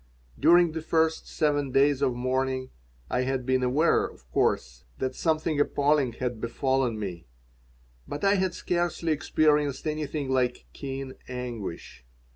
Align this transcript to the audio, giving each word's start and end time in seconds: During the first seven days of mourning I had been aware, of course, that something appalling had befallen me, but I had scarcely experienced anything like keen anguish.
During 0.39 0.71
the 0.71 0.81
first 0.81 1.27
seven 1.29 1.69
days 1.71 2.01
of 2.01 2.15
mourning 2.15 2.71
I 3.11 3.21
had 3.21 3.45
been 3.45 3.61
aware, 3.61 4.03
of 4.03 4.27
course, 4.31 4.83
that 4.97 5.13
something 5.13 5.59
appalling 5.59 6.13
had 6.13 6.41
befallen 6.41 6.97
me, 6.97 7.27
but 8.07 8.23
I 8.23 8.33
had 8.33 8.55
scarcely 8.55 9.11
experienced 9.11 9.85
anything 9.85 10.31
like 10.31 10.65
keen 10.73 11.13
anguish. 11.27 12.03